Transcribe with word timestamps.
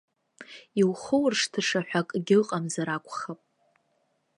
Иухоуршҭыша 0.81 1.79
ҳәа 1.87 2.01
акгьы 2.03 2.35
ыҟамзар 2.41 2.89
акәхап. 2.95 3.39